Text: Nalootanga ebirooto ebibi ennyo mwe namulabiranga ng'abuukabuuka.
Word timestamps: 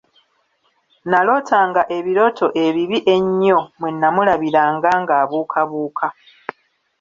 Nalootanga 1.09 1.81
ebirooto 1.97 2.47
ebibi 2.65 2.99
ennyo 3.15 3.59
mwe 3.79 3.89
namulabiranga 3.93 4.89
ng'abuukabuuka. 5.01 6.07